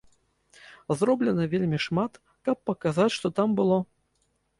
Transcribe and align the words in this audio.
Зроблена 1.01 1.45
вельмі 1.51 1.79
шмат, 1.85 2.17
каб 2.49 2.57
паказаць, 2.71 3.07
што 3.17 3.27
там 3.41 3.53
было. 3.61 3.77